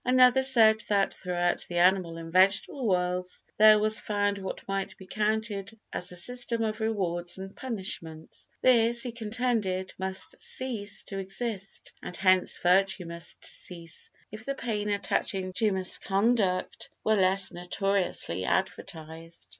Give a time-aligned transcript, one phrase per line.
[0.03, 5.05] Another said that throughout the animal and vegetable worlds there was found what might be
[5.05, 11.93] counted as a system of rewards and punishments; this, he contended, must cease to exist
[12.01, 19.47] (and hence virtue must cease) if the pain attaching to misconduct were less notoriously advertised.